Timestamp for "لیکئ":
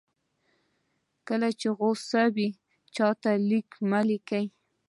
4.09-4.45